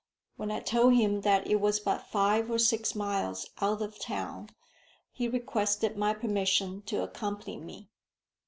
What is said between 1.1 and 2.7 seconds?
that it was but five or